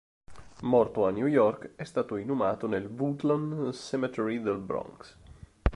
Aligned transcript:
Morto 0.63 1.05
a 1.05 1.11
New 1.11 1.27
York, 1.27 1.73
è 1.75 1.83
stato 1.83 2.15
inumato 2.15 2.65
nel 2.65 2.87
Woodlawn 2.87 3.71
Cemetery 3.71 4.41
del 4.41 4.57
Bronx. 4.57 5.15